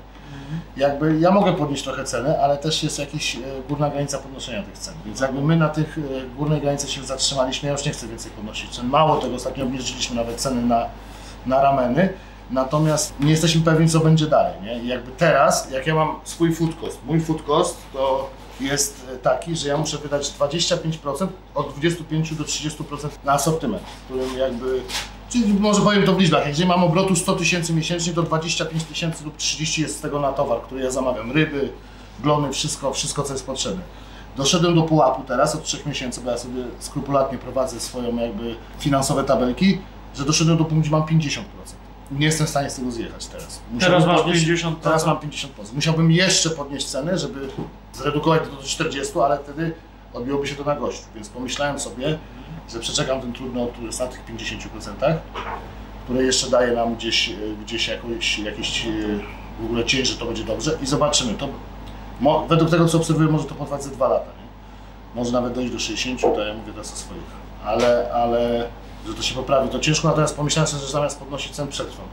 [0.77, 4.77] Jakby ja mogę podnieść trochę ceny, ale też jest jakaś e, górna granica podnoszenia tych
[4.77, 4.93] cen.
[5.05, 6.01] Więc jakby my na tych e,
[6.37, 8.87] górnej granicy się zatrzymaliśmy, ja już nie chcę więcej podnosić cen.
[8.87, 10.85] Mało tego, ostatnio obniżyliśmy nawet ceny na,
[11.45, 12.09] na rameny,
[12.51, 14.53] natomiast nie jesteśmy pewni, co będzie dalej.
[14.61, 14.79] Nie?
[14.79, 18.29] I jakby teraz, jak ja mam swój food cost, mój food cost to
[18.59, 24.37] jest e, taki, że ja muszę wydać 25%, od 25 do 30% na asortyment, którym
[24.37, 24.81] jakby
[25.29, 26.47] Czyli może powiem to w liczbach.
[26.47, 30.31] Jeżeli mam obrotu 100 tysięcy miesięcznie, to 25 tysięcy lub 30 jest z tego na
[30.33, 31.31] towar, który ja zamawiam.
[31.31, 31.69] Ryby,
[32.19, 33.81] glony, wszystko, wszystko co jest potrzebne.
[34.37, 39.23] Doszedłem do pułapu teraz od 3 miesięcy, bo ja sobie skrupulatnie prowadzę swoją jakby finansowe
[39.23, 39.77] tabelki,
[40.15, 41.41] że doszedłem do punktu, gdzie mam 50%.
[42.11, 43.59] Nie jestem w stanie z tego zjechać teraz.
[43.79, 44.75] Teraz masz podnieść- 50%?
[44.81, 45.73] Teraz mam 50%.
[45.73, 47.47] Musiałbym jeszcze podnieść cenę, żeby
[47.93, 49.73] zredukować to do 40, ale wtedy
[50.13, 51.03] odbiłoby się to na gościu.
[51.15, 52.17] Więc pomyślałem sobie,
[52.69, 55.15] że przeczekam ten trudny okres na tych 50%,
[56.03, 58.89] które jeszcze daje nam gdzieś, e, gdzieś jakoś, jakiś e,
[59.61, 61.33] w ogóle cień, że to będzie dobrze i zobaczymy.
[61.33, 61.47] To,
[62.19, 64.25] mo, według tego, co obserwuję, może to potrwać ze dwa lata.
[64.25, 64.47] Nie?
[65.15, 67.45] Może nawet dojść do 60, to ja mówię teraz o swoich.
[67.65, 68.67] Ale, ale
[69.07, 72.05] że to się poprawi, to ciężko, natomiast pomyślałem sobie, że zamiast podnosić cen, przetrwam.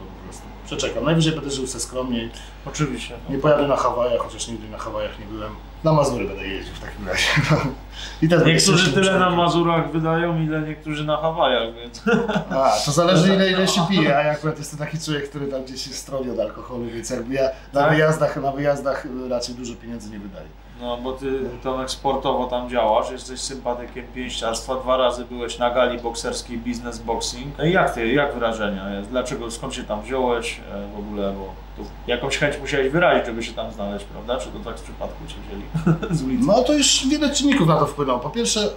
[0.77, 1.05] Przeczekam.
[1.05, 2.31] Najwyżej będę żył se skromniej.
[2.67, 3.15] Oczywiście.
[3.29, 3.35] No.
[3.35, 5.53] Nie pojadę na Hawajach, chociaż nigdy na Hawajach nie byłem.
[5.85, 7.29] Na Mazury będę jeździł w takim razie.
[8.23, 9.31] I też będę Niektórzy tyle na.
[9.31, 12.03] Mazurach wydają, ile niektórzy na Hawajach, więc...
[12.51, 15.65] A, to zależy ile, ile się pije, a ja akurat jestem taki człowiek, który tam
[15.65, 17.91] gdzieś się stroni od alkoholu, więc jakby ja na Tak?
[17.93, 20.47] wyjazdach, na wyjazdach y, raczej dużo pieniędzy nie wydaję.
[20.83, 25.99] No, bo ty Tomek sportowo tam działasz, jesteś sympatykiem pięściarstwa, dwa razy byłeś na gali
[25.99, 27.59] bokserskiej Business Boxing.
[27.59, 28.85] No i jak ty, jak wrażenia?
[29.11, 33.43] Dlaczego, skąd się tam wziąłeś e, w ogóle, bo tu jakąś chęć musiałeś wyrazić, żeby
[33.43, 34.39] się tam znaleźć, prawda?
[34.39, 35.65] Czy to tak z przypadku cię wzięli
[36.19, 36.47] z ulicy?
[36.47, 38.19] No to już wiele czynników na to wpłynęło.
[38.19, 38.71] Po pierwsze, y,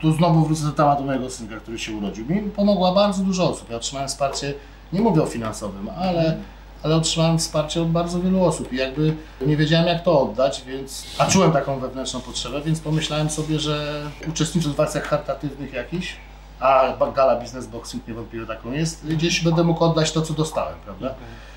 [0.00, 2.26] tu znowu wrócę do tematu mojego synka, który się urodził.
[2.26, 3.70] Mi pomogła bardzo dużo osób.
[3.70, 4.54] Ja otrzymałem wsparcie,
[4.92, 6.36] nie mówię o finansowym, ale,
[6.82, 9.16] ale otrzymałem wsparcie od bardzo wielu osób i jakby
[9.46, 14.02] nie wiedziałem jak to oddać, więc, a czułem taką wewnętrzną potrzebę, więc pomyślałem sobie, że
[14.28, 16.16] uczestnicząc w akcjach charytatywnych jakichś,
[16.60, 21.14] a gala Business Boxing niewątpliwie taką jest, gdzieś będę mógł oddać to, co dostałem, prawda?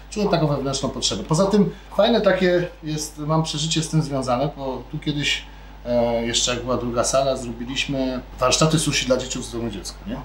[0.09, 1.23] Czułem taką wewnętrzną potrzebę.
[1.23, 5.43] Poza tym fajne takie jest, mam przeżycie z tym związane, bo tu kiedyś
[5.85, 10.17] e, jeszcze jak była druga sala, zrobiliśmy warsztaty sushi dla dzieci w domu dziecka, nie?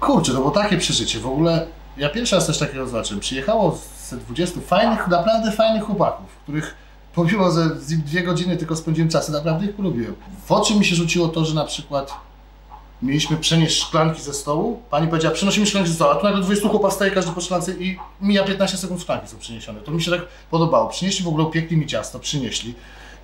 [0.00, 1.20] Kurczę, to było takie przeżycie.
[1.20, 1.66] W ogóle
[1.96, 3.20] ja pierwszy raz coś takiego zobaczyłem.
[3.20, 3.78] Przyjechało
[4.16, 6.74] 20 fajnych, naprawdę fajnych chłopaków, których
[7.14, 10.14] pomimo, że z nim dwie godziny tylko spędziłem czasu, naprawdę ich polubiłem.
[10.46, 12.12] W oczy mi się rzuciło to, że na przykład
[13.02, 14.82] mieliśmy przenieść szklanki ze stołu.
[14.90, 17.72] Pani powiedziała, przenosimy szklanki ze stołu, a tu nagle 20 chłopa wstaje każdy po szklance
[17.72, 19.80] i mija 15 sekund szklanki są przeniesione.
[19.80, 20.88] To mi się tak podobało.
[20.88, 22.74] Przynieśli w ogóle, upiekli mi ciasto, przynieśli.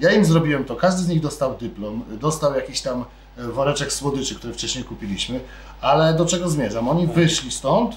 [0.01, 3.05] Ja im zrobiłem to, każdy z nich dostał dyplom, dostał jakiś tam
[3.39, 5.41] e, woreczek słodyczy, które wcześniej kupiliśmy,
[5.81, 6.89] ale do czego zmierzam?
[6.89, 7.97] Oni wyszli stąd,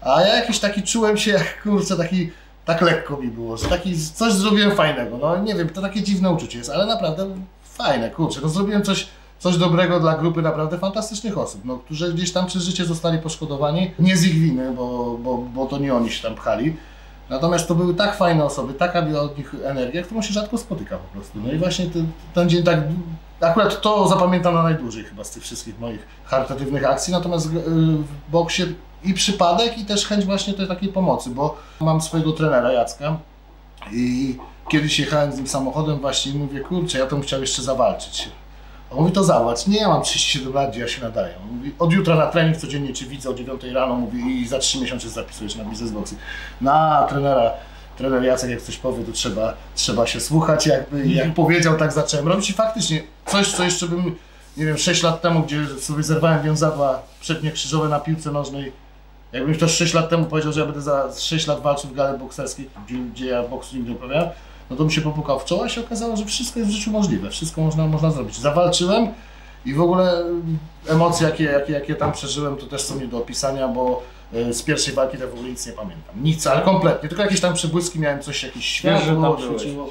[0.00, 2.30] a ja jakiś taki czułem się, jak kurczę, taki,
[2.64, 5.18] tak lekko mi było, że taki coś zrobiłem fajnego.
[5.18, 7.26] No nie wiem, to takie dziwne uczucie jest, ale naprawdę
[7.64, 9.08] fajne, kurczę, no zrobiłem coś,
[9.38, 13.90] coś dobrego dla grupy naprawdę fantastycznych osób, no, którzy gdzieś tam przez życie zostali poszkodowani,
[13.98, 16.76] nie z ich winy, bo, bo, bo to nie oni się tam pchali.
[17.30, 20.98] Natomiast to były tak fajne osoby, taka była od nich energia, którą się rzadko spotyka
[20.98, 21.38] po prostu.
[21.44, 22.78] No i właśnie ten, ten dzień tak,
[23.40, 28.30] akurat to zapamiętam na najdłużej chyba z tych wszystkich moich charytatywnych akcji, natomiast y, w
[28.30, 28.62] boksie
[29.04, 33.16] i przypadek i też chęć właśnie tej takiej pomocy, bo mam swojego trenera Jacka
[33.92, 34.36] i
[34.68, 38.28] kiedyś jechałem z nim samochodem właśnie i mówię, kurczę, ja to chciał jeszcze zawalczyć.
[38.90, 41.34] On mówi, to zobacz, nie, ja mam 37 lat, gdzie ja się nadaję.
[41.42, 44.58] On mówi, od jutra na trening codziennie Cię widzę o 9 rano, mówi, i za
[44.58, 46.16] 3 miesiące zapisujesz na biznes boxy.
[46.60, 47.50] Na trenera,
[47.98, 52.28] trener Jacek jak coś powie, to trzeba, trzeba się słuchać, jakby, jak powiedział, tak zacząłem
[52.28, 54.16] robić i faktycznie coś, co jeszcze bym,
[54.56, 58.72] nie wiem, 6 lat temu, gdzie sobie zerwałem wiązadła przednie krzyżowe na piłce nożnej,
[59.32, 62.18] jakbym ktoś 6 lat temu powiedział, że ja będę za 6 lat walczył w gali
[62.18, 62.68] bokserskiej,
[63.12, 64.28] gdzie, ja boksu nigdy nie uprawiałem,
[64.70, 66.90] no to mi się popukał w czoło i się okazało, że wszystko jest w życiu
[66.90, 68.38] możliwe, wszystko można, można zrobić.
[68.38, 69.08] Zawalczyłem
[69.64, 70.24] i w ogóle
[70.88, 74.94] emocje, jakie, jakie, jakie tam przeżyłem, to też są nie do opisania, bo z pierwszej
[74.94, 76.22] walki to w ogóle nic nie pamiętam.
[76.22, 79.36] Nic, ale kompletnie, tylko jakieś tam przebłyski miałem, coś, jakieś światło.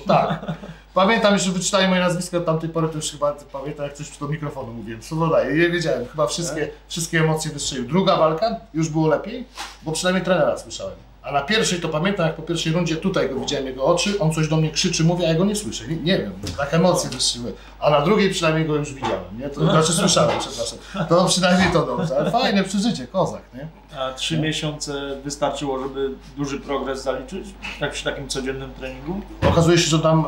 [0.07, 0.45] Tak.
[0.93, 4.17] Pamiętam już, że wyczytali moje nazwisko od tamtej pory, to już chyba pamiętam, jak coś
[4.17, 5.01] do mikrofonu mówiłem.
[5.01, 5.55] Co dodaję?
[5.55, 7.87] Nie wiedziałem, chyba wszystkie, wszystkie emocje wystrzelił.
[7.87, 9.45] Druga walka, już było lepiej,
[9.81, 10.95] bo przynajmniej trenera słyszałem.
[11.21, 14.33] A na pierwszej to pamiętam, jak po pierwszej rundzie tutaj go widziałem jego oczy, on
[14.33, 15.87] coś do mnie krzyczy, mówi, a ja go nie słyszę.
[15.87, 17.53] Nie, nie wiem, tak emocje wystrzyły.
[17.79, 19.49] A na drugiej przynajmniej go już widziałem, nie?
[19.49, 20.79] To znaczy słyszałem, przepraszam.
[21.09, 23.67] To przynajmniej to dobrze, ale fajne przeżycie, kozak, nie?
[23.99, 27.47] A trzy miesiące wystarczyło, żeby duży progres zaliczyć?
[27.79, 29.21] Tak przy takim codziennym treningu?
[29.49, 30.27] Okazuje się, że tam y,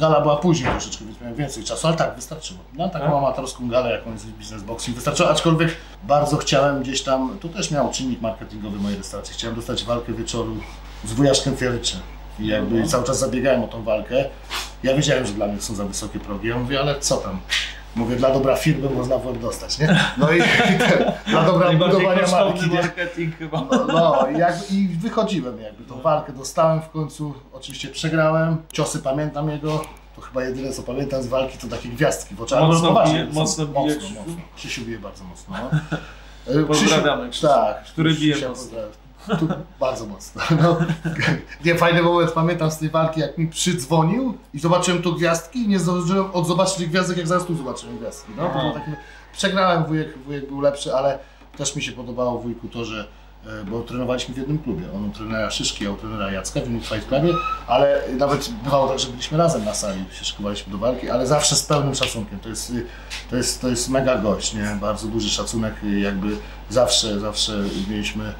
[0.00, 2.60] gala była później troszeczkę, więc miałem więcej czasu, ale tak, wystarczyło.
[2.74, 3.14] Na taką Tak?
[3.14, 7.90] amatorską galę, jaką jest biznes boxing, wystarczyło, aczkolwiek bardzo chciałem gdzieś tam, to też miał
[7.92, 10.56] czynnik marketingowy mojej restauracji, chciałem dostać walkę wieczoru
[11.04, 12.00] z wujaszkiem Fieryczem.
[12.38, 12.88] I jakby Mhm.
[12.88, 14.24] cały czas zabiegałem o tą walkę.
[14.82, 16.48] Ja wiedziałem, że dla mnie są za wysokie progi.
[16.48, 17.40] Ja mówię, ale co tam?
[17.96, 20.00] Mówię, dla dobra firmy można w łeb dostać, nie?
[20.18, 20.38] No i,
[21.28, 23.60] i dla dobra budowania marki, marketing chyba.
[23.70, 24.26] No, no
[24.70, 29.84] i, i wychodziłem jakby, tą walkę dostałem w końcu, oczywiście przegrałem, ciosy pamiętam jego,
[30.16, 32.60] to chyba jedyne co pamiętam z walki to takie gwiazdki w oczach.
[32.60, 34.14] Mocno No, bije- mocno bije mocno, Krzysiu?
[34.20, 34.34] mocno.
[34.56, 35.56] Krzysiu bije bardzo mocno.
[36.46, 36.66] No.
[36.68, 38.78] Pozdrawiamy Krzysiu, tak, który bije mocno.
[39.26, 39.48] Tu,
[39.80, 40.42] bardzo mocno.
[40.62, 40.76] No.
[41.64, 45.68] Nie, fajny moment pamiętam z tej walki, jak mi przydzwonił i zobaczyłem tu gwiazdki i
[45.68, 48.32] nie zdążyłem od zobaczyć tych gwiazdek, jak zaraz tu zobaczyłem gwiazdki.
[48.36, 48.74] No,
[49.32, 51.18] przegrałem, wujek, wujek był lepszy, ale
[51.56, 53.08] też mi się podobało wujku to, że
[53.46, 54.82] e, bo trenowaliśmy w jednym klubie.
[54.94, 57.34] On u trenera Szyszki, a u trenera Jacka w Unit Fight Clubie,
[57.66, 61.56] ale nawet bywało tak, że byliśmy razem na sali, się szykowaliśmy do walki, ale zawsze
[61.56, 62.38] z pełnym szacunkiem.
[62.38, 62.72] To jest,
[63.30, 64.78] to jest, to jest mega gość, nie?
[64.80, 66.36] Bardzo duży szacunek, jakby
[66.70, 68.32] zawsze, zawsze mieliśmy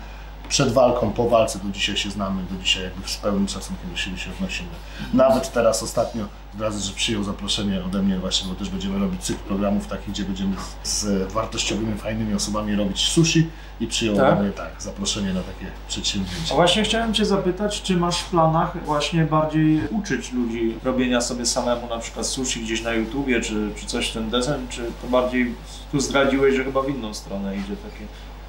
[0.50, 3.96] przed walką, po walce, do dzisiaj się znamy, do dzisiaj jakby z pełnym szacunkiem do
[3.96, 4.68] siebie się odnosimy.
[5.14, 9.22] Nawet teraz ostatnio, od razu, że przyjął zaproszenie ode mnie właśnie, bo też będziemy robić
[9.22, 13.46] cykl programów takich, gdzie będziemy z, z wartościowymi, fajnymi osobami robić sushi
[13.80, 14.32] i przyjął Tak?
[14.32, 16.54] ode mnie tak, zaproszenie na takie A przedsięwzięcie.
[16.54, 21.88] właśnie chciałem Cię zapytać, czy masz w planach właśnie bardziej uczyć ludzi robienia sobie samemu
[21.88, 25.54] na przykład sushi gdzieś na YouTubie, czy, czy coś w ten desen, czy to bardziej
[25.92, 28.06] tu zdradziłeś, że chyba w inną stronę idzie takie...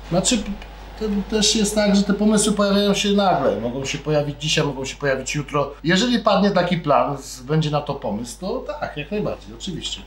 [0.09, 0.43] Znaczy,
[1.01, 3.61] to też jest tak, że te pomysły pojawiają się nagle.
[3.61, 5.71] Mogą się pojawić dzisiaj, mogą się pojawić jutro.
[5.83, 10.01] Jeżeli padnie taki plan, będzie na to pomysł, to tak, jak najbardziej, oczywiście.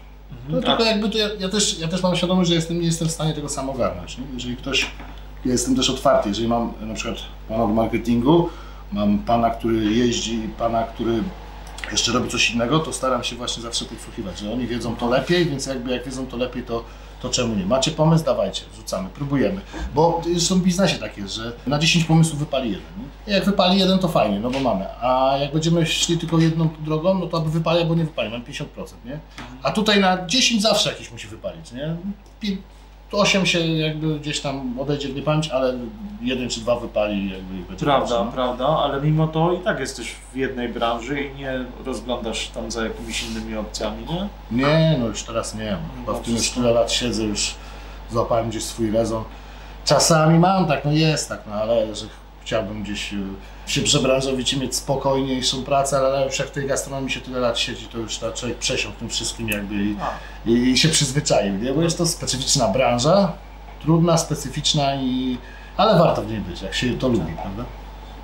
[0.48, 2.86] No, A, tylko jakby to ja, ja, też, ja też mam świadomość, że jestem, nie
[2.86, 4.18] jestem w stanie tego sam ogarnąć.
[4.18, 4.24] Nie?
[4.34, 4.90] Jeżeli ktoś,
[5.44, 8.48] ja jestem też otwarty, jeżeli mam na przykład pana od marketingu,
[8.92, 11.22] mam pana, który jeździ, pana, który
[11.92, 15.46] jeszcze robi coś innego, to staram się właśnie zawsze podsłuchiwać, że oni wiedzą to lepiej,
[15.46, 16.84] więc jakby jak wiedzą to lepiej, to,
[17.24, 17.66] to czemu nie?
[17.66, 18.24] Macie pomysł?
[18.24, 19.60] Dawajcie, rzucamy, próbujemy.
[19.94, 22.86] Bo zresztą w biznesie tak jest, że na 10 pomysłów wypali jeden.
[23.26, 23.34] Nie?
[23.34, 24.86] Jak wypali jeden, to fajnie, no bo mamy.
[25.02, 28.44] A jak będziemy szli tylko jedną drogą, no to albo wypali, albo nie wypali, mamy
[28.44, 28.64] 50%,
[29.04, 29.18] nie?
[29.62, 31.96] A tutaj na 10 zawsze jakiś musi wypalić, nie?
[33.12, 35.74] 8 się jakby gdzieś tam odejdzie w niepamięć, ale
[36.22, 38.32] jeden czy dwa wypali jakby i będzie Prawda, nie?
[38.32, 42.84] prawda, ale mimo to i tak jesteś w jednej branży i nie rozglądasz tam za
[42.84, 44.28] jakimiś innymi opcjami, nie?
[44.64, 45.76] Nie, no już teraz nie.
[46.00, 47.54] Chyba w tym już tyle lat siedzę, już
[48.10, 49.24] złapałem gdzieś swój rezon.
[49.84, 52.06] Czasami mam tak, no jest tak, no ale że
[52.44, 53.16] chciałbym gdzieś y,
[53.66, 57.58] się przebranżowić i mieć spokojniejszą pracę, ale już jak w tej gastronomii się tyle lat
[57.58, 59.96] siedzi, to już ta człowiek przesiąkł tym wszystkim jakby i,
[60.46, 61.72] i, i się przyzwyczaił, nie?
[61.72, 63.32] Bo jest to specyficzna branża,
[63.82, 65.38] trudna, specyficzna i...
[65.76, 67.64] Ale warto w niej być, jak się to lubi, prawda?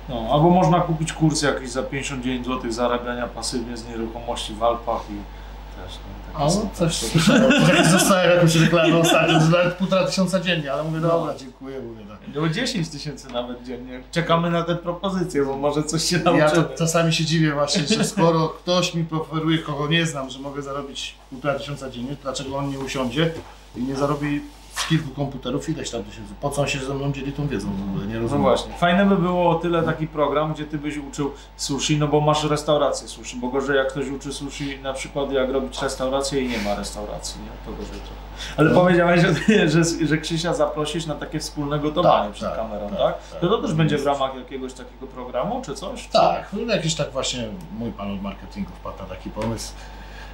[0.09, 5.01] No, albo można kupić kurs jakiś za 59 zł zarabiania pasywnie z nieruchomości w Alpach
[5.09, 5.40] i
[5.83, 5.99] też
[6.39, 10.73] no, są- no, coś słyszałem, że dostałem jakąś reklamę ostatnio, że nawet półtora tysiąca dziennie,
[10.73, 12.17] ale mówię, dobra, dziękuję, mówię tak.
[12.35, 14.03] No 10 tysięcy nawet dziennie.
[14.11, 16.63] Czekamy na te propozycje, bo może coś się Ja nauczymy.
[16.63, 20.61] to czasami się dziwię właśnie, że skoro ktoś mi preferuje, kogo nie znam, że mogę
[20.61, 23.31] zarobić półtora tysiąca dziennie, to dlaczego on nie usiądzie
[23.75, 24.41] i nie zarobi
[24.75, 26.33] z kilku komputerów ileś tam tysięcy?
[26.41, 28.05] Po co on się ze mną dzieli tą wiedzą w ogóle?
[28.07, 28.41] Nie No rozumiem.
[28.43, 32.21] właśnie, fajne by było o tyle taki program, gdzie ty byś uczył sushi, no bo
[32.21, 36.49] masz restaurację sushi, bo gorzej jak ktoś uczy sushi na przykład jak robić restaurację i
[36.49, 37.49] nie ma restauracji, nie?
[37.65, 38.21] To gorzej trochę.
[38.57, 38.81] Ale No.
[38.81, 42.97] powiedziałeś, że, że, że Krzysia zaprosisz na takie wspólne gotowanie Tak, przed tak, kamerą, tak?
[42.97, 43.39] tak, tak.
[43.41, 46.07] To to też będzie w ramach jakiegoś takiego programu, czy coś?
[46.07, 49.73] Tak, no jakiś tak właśnie mój pan od marketingu wpadł na taki pomysł.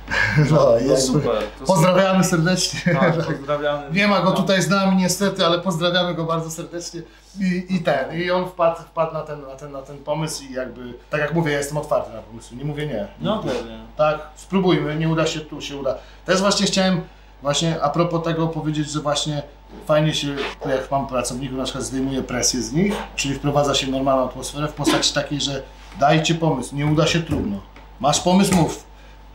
[0.52, 1.44] No, No super.
[1.68, 2.80] Pozdrawiamy serdecznie.
[2.80, 3.26] super.
[3.26, 3.84] Tak, pozdrawiamy.
[3.92, 7.02] Nie ma go tutaj z nami niestety, ale pozdrawiamy go bardzo serdecznie.
[7.40, 10.54] I, i ten, i on wpadł, wpadł na, ten, na, ten, na ten pomysł i
[10.54, 13.08] jakby, tak jak mówię, ja jestem otwarty na pomysły, nie mówię nie.
[13.22, 13.80] No pewnie.
[13.98, 15.96] Tak, spróbujmy, nie uda się, tu się uda.
[16.26, 17.02] Też właśnie chciałem
[17.42, 19.44] właśnie a propos tego powiedzieć, że właśnie
[19.86, 20.28] fajnie się,
[20.70, 24.74] jak mam pracowników, na przykład zdejmuje presję z nich, czyli wprowadza się normalną atmosferę w
[24.74, 25.64] postaci takiej, że
[26.00, 27.58] dajcie pomysł, nie uda się trudno.
[28.00, 28.87] Masz pomysł, mów.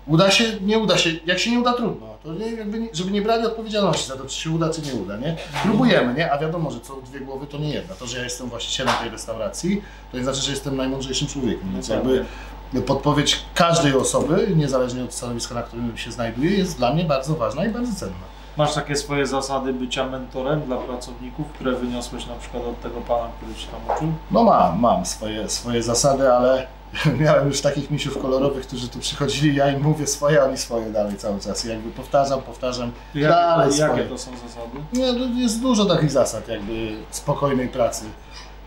[0.07, 1.11] Uda się, nie uda się.
[1.27, 2.07] Jak się nie uda, trudno.
[2.23, 5.17] To nie, nie, żeby nie brali odpowiedzialności za to, czy się uda, czy nie uda,
[5.17, 5.37] nie?
[5.63, 6.33] Próbujemy, nie?
[6.33, 7.95] A wiadomo, że co dwie głowy to nie jedna.
[7.95, 11.73] To, że ja jestem właścicielem tej restauracji, to nie znaczy, że jestem najmądrzejszym człowiekiem.
[11.73, 12.25] Więc jakby
[12.87, 17.65] podpowiedź każdej osoby, niezależnie od stanowiska, na którym się znajduje, jest dla mnie bardzo ważna
[17.65, 18.33] i bardzo cenna.
[18.57, 23.29] Masz takie swoje zasady bycia mentorem dla pracowników, które wyniosłeś na przykład od tego pana,
[23.37, 24.13] który ci tam uczył?
[24.31, 26.67] No mam, mam swoje, swoje zasady, ale
[27.21, 31.17] miałem już takich misiów kolorowych, którzy tu przychodzili, ja im mówię swoje, oni swoje dalej
[31.17, 31.65] cały czas.
[31.65, 34.79] I jakby powtarzam, powtarzam, dalej Jakie, jakie to są zasady?
[34.93, 38.05] Nie, no jest dużo takich zasad jakby spokojnej pracy.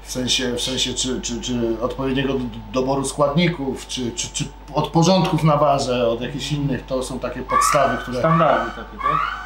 [0.04, 2.40] W sensie, w sensie czy, czy, czy odpowiedniego do-
[2.74, 7.42] doboru składników, czy, czy, czy od porządków na barze, od jakichś innych, to są takie
[7.42, 8.20] podstawy, które...
[8.20, 9.45] Standardy takie, tak?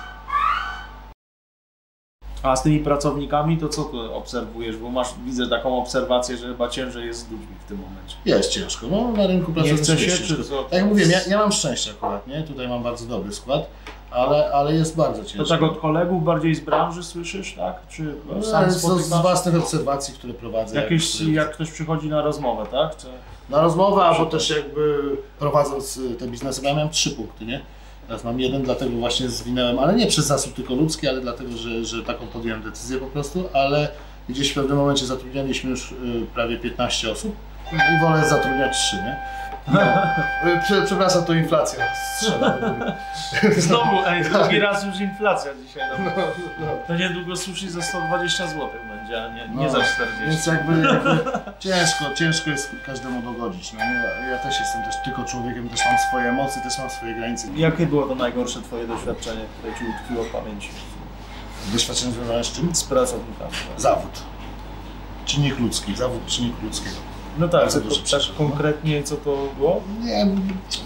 [2.43, 4.77] A z tymi pracownikami to co tu obserwujesz?
[4.77, 8.15] Bo masz, widzę taką obserwację, że chyba ciężej jest z ludźmi w tym momencie.
[8.25, 10.43] Jest ciężko, no na rynku pracy Nie jest się, ciężko.
[10.43, 10.63] co?
[10.63, 12.43] Tak jak mówię, ja, ja mam szczęście akurat, nie?
[12.43, 13.69] Tutaj mam bardzo dobry skład,
[14.11, 15.43] ale, ale jest bardzo ciężko.
[15.43, 17.87] To tak od kolegów bardziej z branży słyszysz, tak?
[17.89, 20.81] Czy No, sam z, własnych obserwacji, które prowadzę.
[20.81, 22.97] Jakieś, które- jak ktoś przychodzi na rozmowę, tak?
[22.97, 23.07] Czy...
[23.49, 24.99] Na rozmowę, albo też jakby
[25.39, 27.61] prowadząc y, te biznesy, ja miałem trzy punkty, nie?
[28.09, 31.85] Teraz mam jeden, dlatego właśnie zwinęłem, ale nie przez zasób tylko ludzki, ale dlatego, że,
[31.85, 33.87] że taką podjąłem decyzję po prostu, ale
[34.29, 35.95] gdzieś w pewnym momencie zatrudnialiśmy już y,
[36.33, 37.35] prawie 15 osób
[37.73, 39.19] i wolę zatrudniać trzy, nie?
[39.73, 39.79] No.
[40.63, 41.85] Prze- Przepraszam, to inflacja
[42.17, 42.57] strzela.
[43.57, 45.83] Znowu, ej, drugi raz już inflacja dzisiaj.
[45.99, 46.05] No.
[46.05, 46.21] No,
[46.59, 46.67] no.
[46.87, 48.69] To niedługo sushi za 120 zł
[49.09, 50.25] nie, nie No, za 40.
[50.27, 51.09] Więc jakby, jakby
[51.59, 53.73] ciężko, ciężko jest każdemu dogodzić.
[53.73, 54.29] No, nie?
[54.31, 57.47] Ja też jestem też tylko człowiekiem, też mam swoje emocje, też mam swoje granice.
[57.55, 60.69] Jakie było to najgorsze Twoje doświadczenie, które Ci utkwiło w pamięci
[61.73, 62.75] Doświadczenie związane z czym?
[62.75, 63.51] z pracownikami?
[63.77, 64.11] Zawód.
[65.25, 66.95] Czynnik ludzki, zawód czynnika ludzkiego.
[67.37, 68.35] No tak, Bardzo to, tak no.
[68.37, 69.81] konkretnie co to było?
[70.01, 70.27] Nie,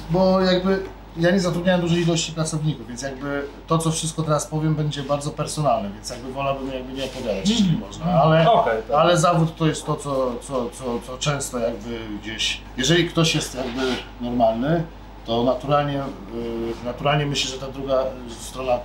[0.09, 0.83] bo jakby
[1.17, 5.31] ja nie zatrudniałem dużej ilości pracowników, więc jakby to, co wszystko teraz powiem, będzie bardzo
[5.31, 8.51] personalne, więc jakby wolałbym jakby nie opowiadać, jeśli można, ale...
[8.51, 8.97] Okej, tak.
[8.97, 13.55] Ale zawód to jest to, co, co, co, co często jakby gdzieś, jeżeli ktoś jest
[13.55, 13.81] jakby
[14.21, 14.83] normalny,
[15.25, 15.93] to naturalnie,
[16.33, 18.03] yy, naturalnie myślę, że ta druga
[18.39, 18.79] strona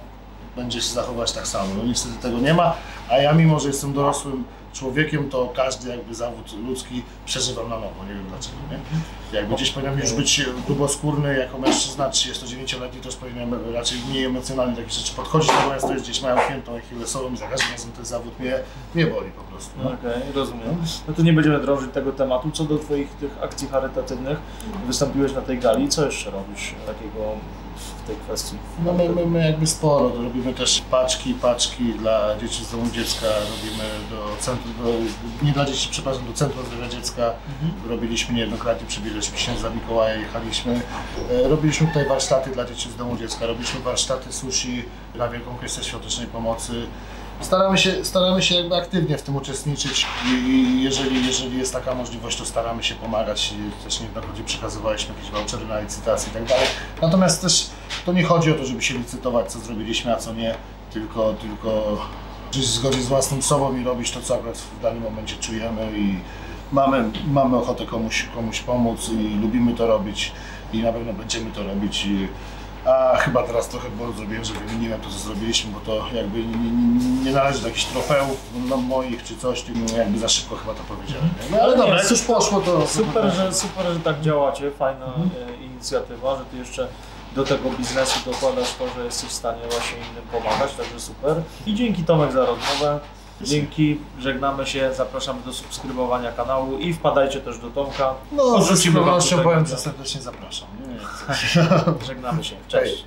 [0.56, 1.74] będzie się zachować tak samo.
[1.76, 2.74] No niestety tego nie ma,
[3.10, 4.44] a ja mimo, że jestem dorosłym
[4.78, 8.78] człowiekiem, to każdy jakby zawód ludzki przeżywam na nowo, nie wiem dlaczego, nie?
[9.38, 14.72] Jakby gdzieś powinienem już być gruboskórny jako mężczyzna 39-letni, to już powinienem raczej mniej emocjonalnie
[14.72, 17.92] do takich rzeczy podchodzić, natomiast to jest gdzieś mają piętą achillesową i za każdym razem
[17.92, 18.54] ten zawód mnie,
[18.94, 19.70] mnie boli po prostu.
[19.84, 19.90] No.
[19.92, 20.76] Okej, rozumiem.
[21.08, 22.50] No to nie będziemy drążyć tego tematu.
[22.50, 24.38] Co do Twoich tych akcji charytatywnych,
[24.86, 27.20] wystąpiłeś na tej gali, co jeszcze robisz takiego
[28.08, 28.56] tej kwestii?
[28.84, 33.26] No my, my, my jakby sporo, robimy też paczki, paczki dla dzieci z domu dziecka,
[33.26, 34.84] robimy do centrum, do,
[35.46, 37.22] nie dla dzieci, przepraszam, do Centrum Zdrowia Dziecka,
[37.62, 37.90] Mhm.
[37.90, 40.80] robiliśmy niejednokrotnie, przybiegliśmy księdza Mikołaja, jechaliśmy,
[41.44, 45.84] e, robiliśmy tutaj warsztaty dla dzieci z domu dziecka, robiliśmy warsztaty sushi na Wielką Kwestię
[45.84, 46.86] Świątecznej Pomocy.
[47.40, 51.94] Staramy się, staramy się jakby aktywnie w tym uczestniczyć i, i jeżeli, jeżeli jest taka
[51.94, 53.52] możliwość, to staramy się pomagać.
[53.52, 56.66] I Też niejednokrotnie przekazywaliśmy jakieś vouchery na licytacje i tak dalej.
[57.02, 57.70] Natomiast też
[58.08, 60.54] to nie chodzi o to, żeby się licytować, co zrobiliśmy, a co nie,
[60.92, 61.98] tylko, tylko
[62.52, 65.98] żyć w zgodzie z własnym sobą i robić to, co akurat w danym momencie czujemy
[65.98, 66.20] i,
[66.72, 70.32] mamy, mamy ochotę komuś, komuś pomóc i lubimy to robić
[70.72, 72.06] i na pewno będziemy to robić.
[72.06, 72.28] I,
[72.86, 76.70] a chyba teraz trochę błąd zrobiłem, że wymieniłem to, co zrobiliśmy, bo to jakby nie,
[77.24, 78.36] nie, należy do jakichś trofeów
[78.68, 81.24] no, moich czy coś, tylko jakby za szybko chyba to powiedziałem.
[81.24, 81.56] nie?
[81.56, 82.86] No ale dobra, jak już poszło, to...
[82.86, 86.88] Super, że, super, że tak działacie, fajna e, inicjatywa, że ty jeszcze
[87.34, 91.42] do tego biznesu dokładasz to, że jesteś w stanie właśnie innym pomagać, także super.
[91.66, 93.00] I dzięki Tomek za rozmowę.
[93.40, 98.14] Dzięki, żegnamy się, zapraszamy do subskrybowania kanału i wpadajcie też do Tomka.
[98.32, 100.68] No, z tutaj powiem, że serdecznie zapraszam.
[100.80, 100.98] Nie?
[102.06, 102.56] Żegnamy się.
[102.68, 103.04] Cześć.